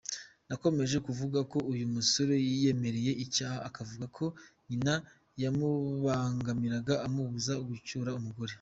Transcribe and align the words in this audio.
Yakomeje 0.49 0.95
avuga 1.11 1.39
ko 1.51 1.57
uyu 1.71 1.85
musore 1.95 2.33
yiyemerera 2.47 3.11
icyaha, 3.25 3.57
akavuga 3.69 4.05
ko 4.17 4.25
nyina 4.67 4.93
yamubangamiraga 5.41 6.93
amubuza 7.05 7.53
gucyura 7.69 8.09
abagore. 8.17 8.49